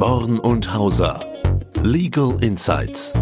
[0.00, 1.20] Born und Hauser.
[1.82, 3.12] Legal Insights.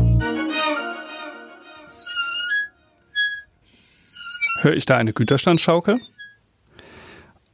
[4.60, 5.96] Höre ich da eine Güterstandschaukel?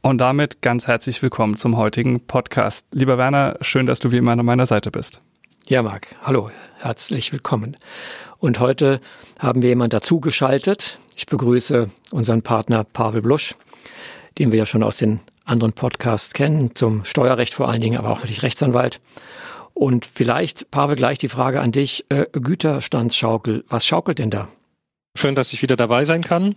[0.03, 2.85] Und damit ganz herzlich willkommen zum heutigen Podcast.
[2.93, 5.23] Lieber Werner, schön, dass du wie immer an meiner Seite bist.
[5.67, 7.75] Ja, Marc, hallo, herzlich willkommen.
[8.37, 9.01] Und heute
[9.39, 10.99] haben wir jemanden dazugeschaltet.
[11.15, 13.55] Ich begrüße unseren Partner Pavel Blusch,
[14.37, 18.09] den wir ja schon aus den anderen Podcasts kennen, zum Steuerrecht vor allen Dingen, aber
[18.09, 18.99] auch natürlich Rechtsanwalt.
[19.73, 22.05] Und vielleicht, Pavel, gleich die Frage an dich.
[22.09, 24.47] Äh, Güterstandsschaukel, was schaukelt denn da?
[25.17, 26.55] Schön, dass ich wieder dabei sein kann.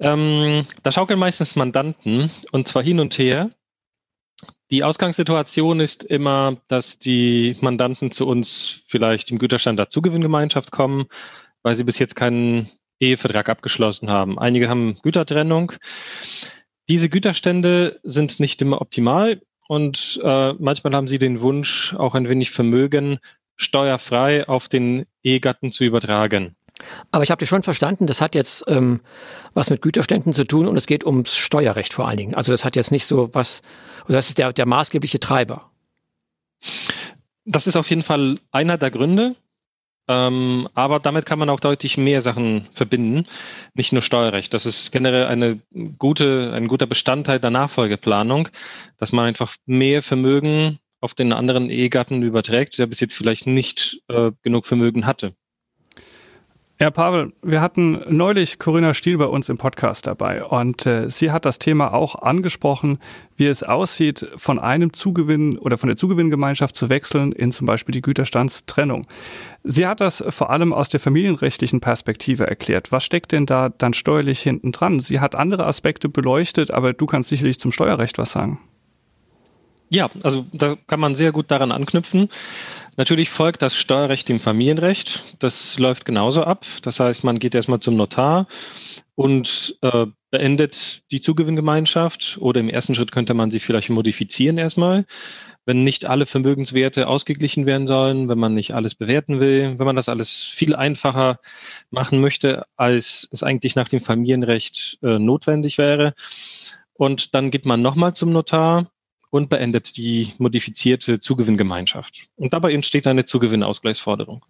[0.00, 3.50] Ähm, da schaukeln meistens Mandanten und zwar hin und her.
[4.70, 11.06] Die Ausgangssituation ist immer, dass die Mandanten zu uns vielleicht im Güterstand der Zugewinngemeinschaft kommen,
[11.62, 14.38] weil sie bis jetzt keinen Ehevertrag abgeschlossen haben.
[14.38, 15.72] Einige haben Gütertrennung.
[16.88, 22.28] Diese Güterstände sind nicht immer optimal und äh, manchmal haben sie den Wunsch, auch ein
[22.28, 23.18] wenig Vermögen
[23.56, 26.56] steuerfrei auf den Ehegatten zu übertragen.
[27.12, 29.00] Aber ich habe dir schon verstanden, das hat jetzt ähm,
[29.54, 32.34] was mit Güterständen zu tun und es geht ums Steuerrecht vor allen Dingen.
[32.34, 33.62] Also das hat jetzt nicht so was,
[34.06, 35.70] oder das ist der, der maßgebliche Treiber.
[37.44, 39.36] Das ist auf jeden Fall einer der Gründe.
[40.06, 43.26] Ähm, aber damit kann man auch deutlich mehr Sachen verbinden,
[43.74, 44.52] nicht nur Steuerrecht.
[44.52, 45.60] Das ist generell eine
[45.98, 48.48] gute, ein guter Bestandteil der Nachfolgeplanung,
[48.98, 54.02] dass man einfach mehr Vermögen auf den anderen Ehegatten überträgt, der bis jetzt vielleicht nicht
[54.08, 55.34] äh, genug Vermögen hatte.
[56.80, 61.30] Ja, Pavel, wir hatten neulich Corinna Stiel bei uns im Podcast dabei und äh, sie
[61.30, 62.98] hat das Thema auch angesprochen,
[63.36, 67.92] wie es aussieht, von einem Zugewinn oder von der Zugewinngemeinschaft zu wechseln in zum Beispiel
[67.92, 69.06] die Güterstandstrennung.
[69.62, 72.90] Sie hat das vor allem aus der familienrechtlichen Perspektive erklärt.
[72.90, 74.98] Was steckt denn da dann steuerlich hinten dran?
[74.98, 78.58] Sie hat andere Aspekte beleuchtet, aber du kannst sicherlich zum Steuerrecht was sagen.
[79.88, 82.28] Ja, also da kann man sehr gut daran anknüpfen.
[82.96, 85.36] Natürlich folgt das Steuerrecht dem Familienrecht.
[85.40, 86.64] Das läuft genauso ab.
[86.82, 88.46] Das heißt, man geht erstmal zum Notar
[89.14, 95.06] und äh, beendet die Zugewinngemeinschaft oder im ersten Schritt könnte man sie vielleicht modifizieren erstmal,
[95.66, 99.96] wenn nicht alle Vermögenswerte ausgeglichen werden sollen, wenn man nicht alles bewerten will, wenn man
[99.96, 101.38] das alles viel einfacher
[101.90, 106.14] machen möchte, als es eigentlich nach dem Familienrecht äh, notwendig wäre.
[106.94, 108.90] Und dann geht man nochmal zum Notar
[109.34, 112.28] und beendet die modifizierte Zugewinngemeinschaft.
[112.36, 114.44] Und dabei entsteht eine Zugewinnausgleichsforderung.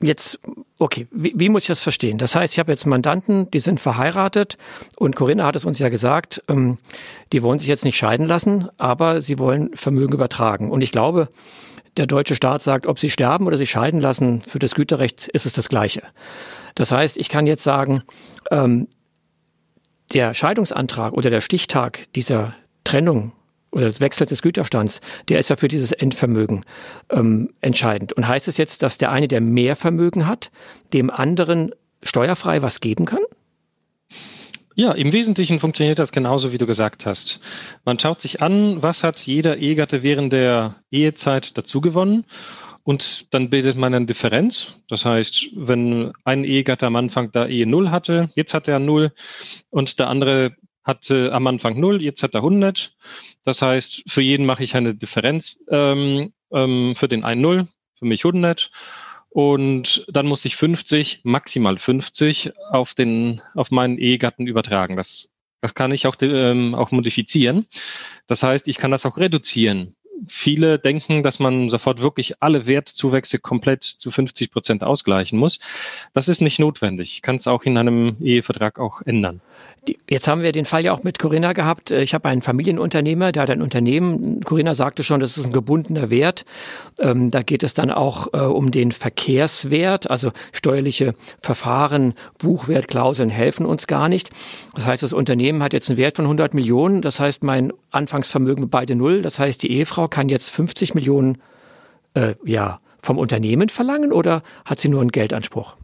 [0.00, 0.38] Jetzt,
[0.78, 2.16] okay, wie, wie, muss ich das verstehen?
[2.18, 4.58] Das heißt, ich habe jetzt Mandanten, die sind verheiratet
[4.96, 6.78] und Corinna hat es uns ja gesagt, ähm,
[7.32, 10.70] die wollen sich jetzt nicht scheiden lassen, aber sie wollen Vermögen übertragen.
[10.70, 11.28] Und ich glaube,
[11.96, 15.46] der deutsche Staat sagt, ob sie sterben oder sich scheiden lassen, für das Güterrecht ist
[15.46, 16.04] es das Gleiche.
[16.76, 18.04] Das heißt, ich kann jetzt sagen,
[18.52, 18.86] ähm,
[20.12, 23.32] der Scheidungsantrag oder der Stichtag dieser Trennung
[23.74, 26.64] oder des Wechsels des Güterstands, der ist ja für dieses Endvermögen
[27.10, 28.12] ähm, entscheidend.
[28.12, 30.50] Und heißt es jetzt, dass der eine, der mehr Vermögen hat,
[30.92, 33.20] dem anderen steuerfrei was geben kann?
[34.76, 37.40] Ja, im Wesentlichen funktioniert das genauso, wie du gesagt hast.
[37.84, 42.24] Man schaut sich an, was hat jeder Ehegatte während der Ehezeit dazugewonnen
[42.82, 44.74] und dann bildet man eine Differenz.
[44.88, 49.12] Das heißt, wenn ein Ehegatte am Anfang da Ehe Null hatte, jetzt hat er Null
[49.70, 52.94] und der andere hatte am Anfang 0, jetzt hat er 100.
[53.44, 55.58] Das heißt, für jeden mache ich eine Differenz.
[55.68, 58.70] Ähm, ähm, für den einen 0, für mich 100.
[59.30, 64.96] Und dann muss ich 50, maximal 50 auf den, auf meinen Ehegatten übertragen.
[64.96, 65.30] Das,
[65.60, 67.66] das kann ich auch, ähm, auch modifizieren.
[68.26, 69.96] Das heißt, ich kann das auch reduzieren.
[70.28, 75.58] Viele denken, dass man sofort wirklich alle Wertzuwächse komplett zu 50 Prozent ausgleichen muss.
[76.12, 77.22] Das ist nicht notwendig.
[77.22, 79.40] Kann es auch in einem Ehevertrag auch ändern.
[80.08, 81.90] Jetzt haben wir den Fall ja auch mit Corinna gehabt.
[81.90, 84.40] Ich habe einen Familienunternehmer, der hat ein Unternehmen.
[84.42, 86.46] Corinna sagte schon, das ist ein gebundener Wert.
[86.98, 93.28] Ähm, da geht es dann auch äh, um den Verkehrswert, also steuerliche Verfahren, Buchwert, Klauseln
[93.28, 94.30] helfen uns gar nicht.
[94.74, 97.02] Das heißt, das Unternehmen hat jetzt einen Wert von 100 Millionen.
[97.02, 99.20] Das heißt, mein Anfangsvermögen beide null.
[99.20, 101.38] Das heißt, die Ehefrau kann jetzt 50 Millionen
[102.14, 105.76] äh, ja vom Unternehmen verlangen oder hat sie nur einen Geldanspruch?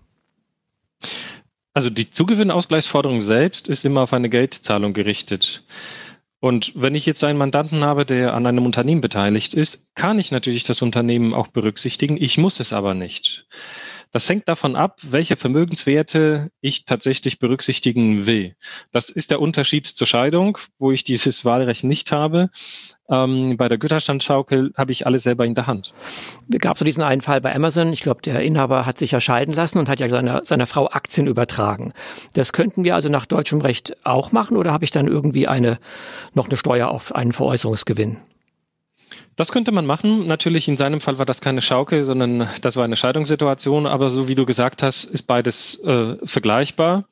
[1.73, 5.65] Also die Zugewinnausgleichsforderung selbst ist immer auf eine Geldzahlung gerichtet.
[6.41, 10.33] Und wenn ich jetzt einen Mandanten habe, der an einem Unternehmen beteiligt ist, kann ich
[10.33, 12.17] natürlich das Unternehmen auch berücksichtigen.
[12.21, 13.47] Ich muss es aber nicht.
[14.13, 18.57] Das hängt davon ab, welche Vermögenswerte ich tatsächlich berücksichtigen will.
[18.91, 22.51] Das ist der Unterschied zur Scheidung, wo ich dieses Wahlrecht nicht habe.
[23.09, 25.93] Ähm, bei der Güterstandschaukel habe ich alles selber in der Hand.
[26.59, 27.93] Gab es diesen einen Fall bei Amazon?
[27.93, 30.89] Ich glaube, der Inhaber hat sich ja scheiden lassen und hat ja seiner, seiner Frau
[30.89, 31.93] Aktien übertragen.
[32.33, 35.79] Das könnten wir also nach deutschem Recht auch machen oder habe ich dann irgendwie eine,
[36.35, 38.19] noch eine Steuer auf einen Veräußerungsgewinn?
[39.41, 40.27] Das könnte man machen.
[40.27, 43.87] Natürlich in seinem Fall war das keine Schaukel, sondern das war eine Scheidungssituation.
[43.87, 47.09] Aber so wie du gesagt hast, ist beides äh, vergleichbar.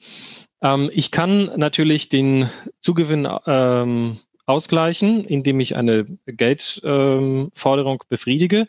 [0.60, 2.50] Ähm, ich kann natürlich den
[2.82, 8.66] Zugewinn ähm, ausgleichen, indem ich eine Geldforderung ähm, befriedige.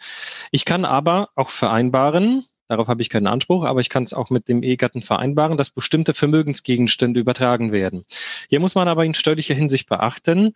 [0.52, 4.30] Ich kann aber auch vereinbaren, Darauf habe ich keinen Anspruch, aber ich kann es auch
[4.30, 8.06] mit dem Ehegatten vereinbaren, dass bestimmte Vermögensgegenstände übertragen werden.
[8.48, 10.54] Hier muss man aber in steuerlicher Hinsicht beachten,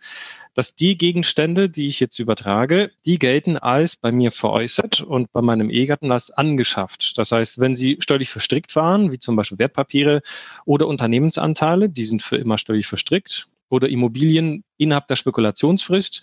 [0.54, 5.42] dass die Gegenstände, die ich jetzt übertrage, die gelten als bei mir veräußert und bei
[5.42, 7.18] meinem Ehegatten als angeschafft.
[7.18, 10.22] Das heißt, wenn sie steuerlich verstrickt waren, wie zum Beispiel Wertpapiere
[10.64, 16.22] oder Unternehmensanteile, die sind für immer steuerlich verstrickt, oder Immobilien innerhalb der Spekulationsfrist,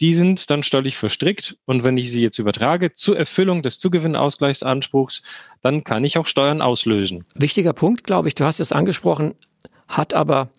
[0.00, 1.56] die sind dann steuerlich verstrickt.
[1.64, 5.22] Und wenn ich sie jetzt übertrage zur Erfüllung des Zugewinnausgleichsanspruchs,
[5.62, 7.24] dann kann ich auch Steuern auslösen.
[7.34, 9.34] Wichtiger Punkt, glaube ich, du hast es angesprochen,
[9.88, 10.50] hat aber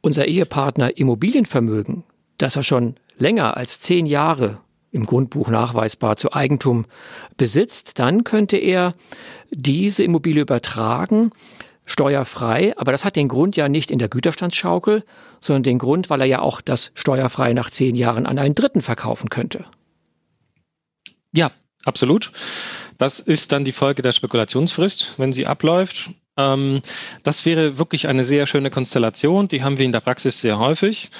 [0.00, 2.04] unser Ehepartner Immobilienvermögen,
[2.38, 4.60] das er schon länger als zehn Jahre
[4.92, 6.86] im Grundbuch nachweisbar zu Eigentum
[7.36, 8.94] besitzt, dann könnte er
[9.50, 11.32] diese Immobilie übertragen
[11.86, 15.04] steuerfrei, aber das hat den Grund ja nicht in der Güterstandsschaukel,
[15.40, 18.82] sondern den Grund, weil er ja auch das steuerfrei nach zehn Jahren an einen Dritten
[18.82, 19.64] verkaufen könnte.
[21.32, 21.52] Ja,
[21.84, 22.32] absolut.
[22.98, 26.10] Das ist dann die Folge der Spekulationsfrist, wenn sie abläuft.
[26.36, 26.82] Ähm,
[27.22, 29.48] das wäre wirklich eine sehr schöne Konstellation.
[29.48, 31.10] Die haben wir in der Praxis sehr häufig.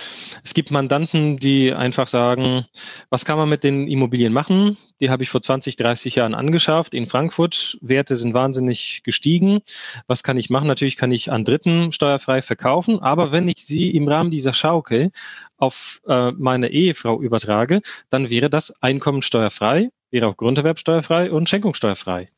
[0.45, 2.67] Es gibt Mandanten, die einfach sagen,
[3.11, 4.77] was kann man mit den Immobilien machen?
[5.01, 7.79] Die habe ich vor 20, 30 Jahren angeschafft in Frankfurt.
[7.81, 9.61] Werte sind wahnsinnig gestiegen.
[10.07, 10.69] Was kann ich machen?
[10.69, 13.01] Natürlich kann ich an Dritten steuerfrei verkaufen.
[13.01, 15.13] Aber wenn ich sie im Rahmen dieser Schaukel
[15.57, 17.81] auf äh, meine Ehefrau übertrage,
[18.11, 22.31] dann wäre das einkommensteuerfrei, wäre auch Grunderwerbsteuerfrei und Schenkungssteuerfrei.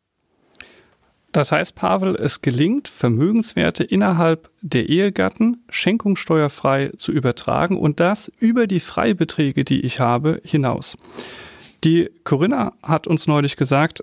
[1.38, 8.66] Das heißt, Pavel, es gelingt, Vermögenswerte innerhalb der Ehegatten schenkungssteuerfrei zu übertragen und das über
[8.66, 10.96] die Freibeträge, die ich habe, hinaus.
[11.84, 14.02] Die Corinna hat uns neulich gesagt,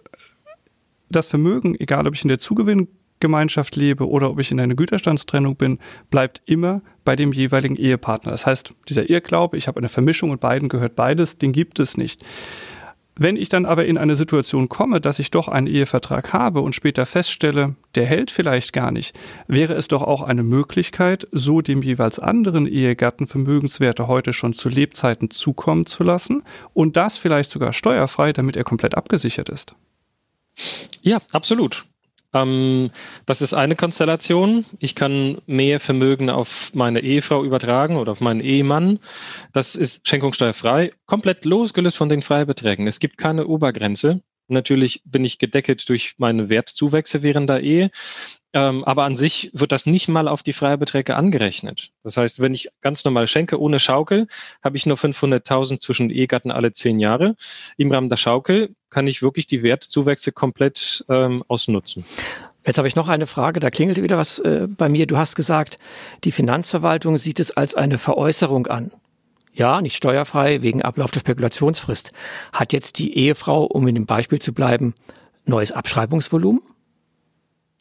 [1.10, 5.58] das Vermögen, egal ob ich in der Zugewinngemeinschaft lebe oder ob ich in einer Güterstandstrennung
[5.58, 5.80] bin,
[6.10, 8.32] bleibt immer bei dem jeweiligen Ehepartner.
[8.32, 11.98] Das heißt, dieser Irrglaube, ich habe eine Vermischung und beiden gehört beides, den gibt es
[11.98, 12.24] nicht.
[13.18, 16.76] Wenn ich dann aber in eine Situation komme, dass ich doch einen Ehevertrag habe und
[16.76, 19.18] später feststelle, der hält vielleicht gar nicht,
[19.48, 24.68] wäre es doch auch eine Möglichkeit, so dem jeweils anderen Ehegatten Vermögenswerte heute schon zu
[24.68, 29.76] Lebzeiten zukommen zu lassen und das vielleicht sogar steuerfrei, damit er komplett abgesichert ist.
[31.02, 31.86] Ja, absolut.
[32.36, 32.92] Ähm,
[33.26, 34.66] das ist eine Konstellation.
[34.80, 39.00] Ich kann mehr Vermögen auf meine Ehefrau übertragen oder auf meinen Ehemann.
[39.54, 42.88] Das ist schenkungssteuerfrei, komplett losgelöst von den Freibeträgen.
[42.88, 44.22] Es gibt keine Obergrenze.
[44.48, 47.90] Natürlich bin ich gedeckelt durch meine Wertzuwächse während der Ehe.
[48.56, 51.92] Ähm, aber an sich wird das nicht mal auf die Freibeträge angerechnet.
[52.04, 54.28] Das heißt, wenn ich ganz normal schenke ohne Schaukel,
[54.64, 57.36] habe ich nur 500.000 zwischen Ehegatten alle zehn Jahre.
[57.76, 62.06] Im Rahmen der Schaukel kann ich wirklich die Wertzuwächse komplett ähm, ausnutzen.
[62.66, 65.06] Jetzt habe ich noch eine Frage, da klingelt wieder was äh, bei mir.
[65.06, 65.78] Du hast gesagt,
[66.24, 68.92] die Finanzverwaltung sieht es als eine Veräußerung an.
[69.52, 72.14] Ja, nicht steuerfrei wegen Ablauf der Spekulationsfrist.
[72.54, 74.94] Hat jetzt die Ehefrau, um in dem Beispiel zu bleiben,
[75.44, 76.62] neues Abschreibungsvolumen?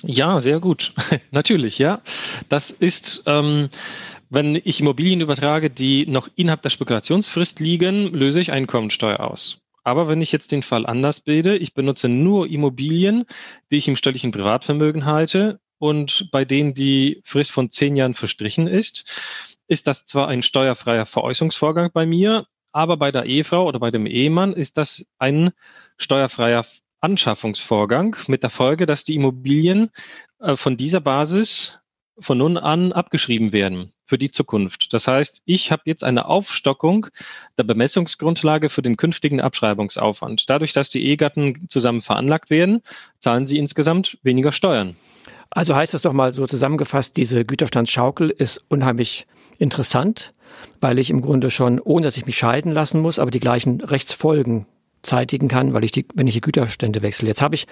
[0.03, 0.93] Ja, sehr gut.
[1.31, 2.03] Natürlich, ja.
[2.49, 3.71] Das ist, ähm,
[4.29, 9.61] wenn ich Immobilien übertrage, die noch innerhalb der Spekulationsfrist liegen, löse ich Einkommensteuer aus.
[9.83, 13.25] Aber wenn ich jetzt den Fall anders bilde, ich benutze nur Immobilien,
[13.71, 18.67] die ich im steuerlichen Privatvermögen halte und bei denen die Frist von zehn Jahren verstrichen
[18.67, 19.05] ist,
[19.69, 24.07] ist das zwar ein steuerfreier Veräußerungsvorgang bei mir, aber bei der Ehefrau oder bei dem
[24.07, 25.53] Ehemann ist das ein
[25.99, 26.65] steuerfreier
[27.05, 29.91] Anschaffungsvorgang mit der Folge, dass die Immobilien
[30.41, 31.79] äh, von dieser Basis
[32.19, 34.93] von nun an abgeschrieben werden für die Zukunft.
[34.93, 37.09] Das heißt, ich habe jetzt eine Aufstockung
[37.59, 40.49] der Bemessungsgrundlage für den künftigen Abschreibungsaufwand.
[40.49, 42.83] Dadurch, dass die Ehegatten zusammen veranlagt werden,
[43.19, 44.97] zahlen sie insgesamt weniger Steuern.
[45.51, 49.27] Also heißt das doch mal so zusammengefasst, diese Güterstandsschaukel ist unheimlich
[49.59, 50.35] interessant,
[50.81, 53.81] weil ich im Grunde schon, ohne dass ich mich scheiden lassen muss, aber die gleichen
[53.81, 54.67] Rechtsfolgen
[55.05, 57.29] zeitigen kann, weil ich die, wenn ich die Güterstände wechsle.
[57.29, 57.67] Jetzt habe ich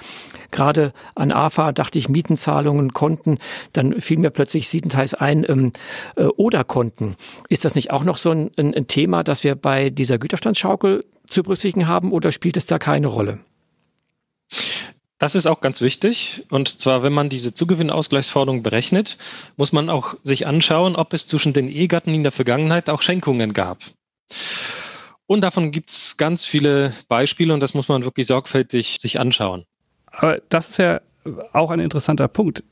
[0.50, 3.38] gerade an AFA, dachte ich, Mietenzahlungen, Konten,
[3.72, 5.72] dann fiel mir plötzlich siebenteils ein, ähm,
[6.16, 7.16] äh, oder Konten.
[7.48, 11.04] Ist das nicht auch noch so ein, ein, ein Thema, das wir bei dieser Güterstandsschaukel
[11.26, 13.38] zu berücksichtigen haben oder spielt es da keine Rolle?
[15.22, 16.44] Das ist auch ganz wichtig.
[16.50, 19.18] Und zwar, wenn man diese Zugewinnausgleichsforderung berechnet,
[19.56, 23.52] muss man auch sich anschauen, ob es zwischen den Ehegatten in der Vergangenheit auch Schenkungen
[23.52, 23.78] gab.
[25.32, 29.64] Und davon gibt es ganz viele Beispiele und das muss man wirklich sorgfältig sich anschauen.
[30.04, 31.00] Aber das ist ja
[31.54, 32.62] auch ein interessanter Punkt.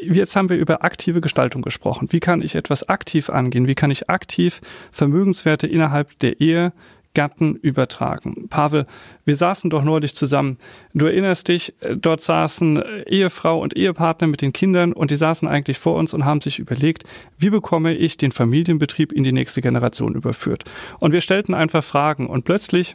[0.00, 2.08] Jetzt haben wir über aktive Gestaltung gesprochen.
[2.10, 3.66] Wie kann ich etwas aktiv angehen?
[3.66, 6.72] Wie kann ich aktiv Vermögenswerte innerhalb der Ehe
[7.18, 8.46] Gatten übertragen.
[8.48, 8.86] Pavel,
[9.24, 10.56] wir saßen doch neulich zusammen.
[10.94, 15.16] Du erinnerst dich, äh, dort saßen äh, Ehefrau und Ehepartner mit den Kindern und die
[15.16, 17.02] saßen eigentlich vor uns und haben sich überlegt,
[17.36, 20.62] wie bekomme ich den Familienbetrieb in die nächste Generation überführt.
[21.00, 22.94] Und wir stellten einfach Fragen und plötzlich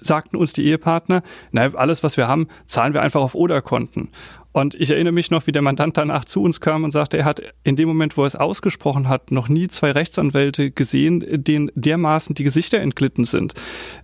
[0.00, 4.10] sagten uns die Ehepartner, na, alles, was wir haben, zahlen wir einfach auf Oder-Konten.
[4.52, 7.24] Und ich erinnere mich noch, wie der Mandant danach zu uns kam und sagte, er
[7.24, 11.70] hat in dem Moment, wo er es ausgesprochen hat, noch nie zwei Rechtsanwälte gesehen, denen
[11.76, 13.54] dermaßen die Gesichter entglitten sind.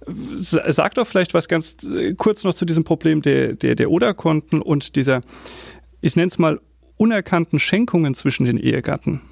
[0.06, 4.62] Sag doch vielleicht was ganz äh, kurz noch zu diesem Problem der, der, der Oder-Konten
[4.62, 5.22] und dieser,
[6.00, 6.60] ich nenne es mal,
[6.96, 9.22] unerkannten Schenkungen zwischen den Ehegatten.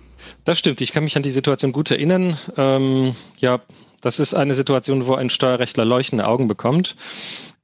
[0.44, 0.80] Das stimmt.
[0.80, 2.38] Ich kann mich an die Situation gut erinnern.
[2.56, 3.60] Ähm, ja,
[4.00, 6.96] das ist eine Situation, wo ein Steuerrechtler leuchtende Augen bekommt.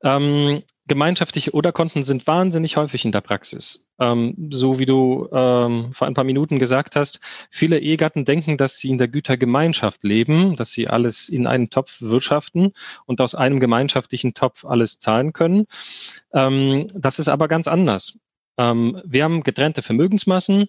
[0.02, 3.92] Ähm, gemeinschaftliche Oder-Konten sind wahnsinnig häufig in der Praxis.
[4.00, 8.78] Ähm, so wie du ähm, vor ein paar Minuten gesagt hast, viele Ehegatten denken, dass
[8.78, 12.72] sie in der Gütergemeinschaft leben, dass sie alles in einen Topf wirtschaften
[13.06, 15.66] und aus einem gemeinschaftlichen Topf alles zahlen können.
[16.32, 18.18] Ähm, das ist aber ganz anders.
[18.58, 20.66] Ähm, wir haben getrennte Vermögensmassen.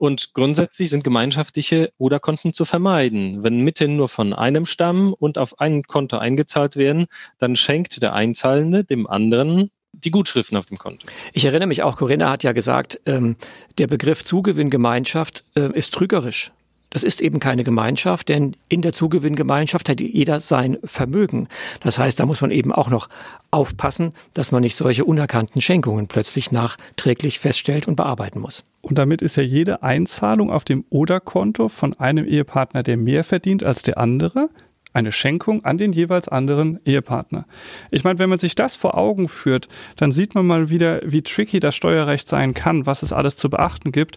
[0.00, 3.42] Und grundsätzlich sind gemeinschaftliche Oder-Konten zu vermeiden.
[3.42, 7.06] Wenn Mittel nur von einem stammen und auf ein Konto eingezahlt werden,
[7.38, 11.06] dann schenkt der Einzahlende dem anderen die Gutschriften auf dem Konto.
[11.34, 13.36] Ich erinnere mich auch, Corinna hat ja gesagt, ähm,
[13.76, 16.50] der Begriff Zugewinngemeinschaft äh, ist trügerisch.
[16.90, 21.48] Das ist eben keine Gemeinschaft, denn in der Zugewinngemeinschaft hat jeder sein Vermögen.
[21.82, 23.08] Das heißt, da muss man eben auch noch
[23.52, 28.64] aufpassen, dass man nicht solche unerkannten Schenkungen plötzlich nachträglich feststellt und bearbeiten muss.
[28.82, 33.64] Und damit ist ja jede Einzahlung auf dem Oder-Konto von einem Ehepartner, der mehr verdient
[33.64, 34.50] als der andere,
[34.92, 37.46] eine Schenkung an den jeweils anderen Ehepartner.
[37.90, 41.22] Ich meine, wenn man sich das vor Augen führt, dann sieht man mal wieder, wie
[41.22, 44.16] tricky das Steuerrecht sein kann, was es alles zu beachten gibt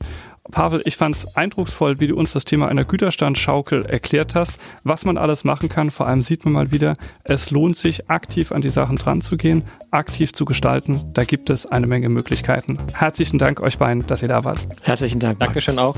[0.52, 5.06] Pavel, ich fand es eindrucksvoll, wie du uns das Thema einer Güterstandschaukel erklärt hast, was
[5.06, 5.90] man alles machen kann.
[5.90, 9.38] Vor allem sieht man mal wieder, es lohnt sich, aktiv an die Sachen dran zu
[9.38, 11.00] gehen, aktiv zu gestalten.
[11.14, 12.78] Da gibt es eine Menge Möglichkeiten.
[12.94, 14.60] Herzlichen Dank euch beiden, dass ihr da wart.
[14.84, 15.40] Herzlichen Dank.
[15.40, 15.96] Dankeschön auch.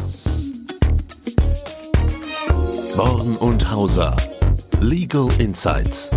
[2.96, 4.15] Born und Hauser.
[4.82, 6.10] Legal Insights.